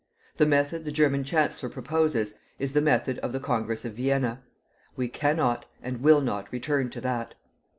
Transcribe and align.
The 0.37 0.47
method 0.47 0.83
the 0.83 0.91
German 0.91 1.23
Chancellor 1.23 1.69
proposes 1.69 2.33
is 2.57 2.73
the 2.73 2.81
method 2.81 3.19
of 3.19 3.33
the 3.33 3.39
Congress 3.39 3.85
of 3.85 3.93
Vienna. 3.93 4.41
We 4.95 5.07
cannot 5.07 5.67
and 5.83 6.01
will 6.01 6.21
not 6.21 6.51
return 6.51 6.89
to 6.89 7.01
that. 7.01 7.35